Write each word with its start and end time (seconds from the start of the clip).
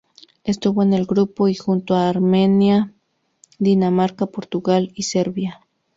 Estuvo 0.43 0.81
en 0.81 0.93
el 0.93 1.05
grupo 1.05 1.47
I 1.47 1.53
junto 1.53 1.93
a 1.93 2.09
Armenia, 2.09 2.91
Dinamarca, 3.59 4.25
Portugal 4.25 4.91
y 4.95 5.03
Serbia. 5.03 5.59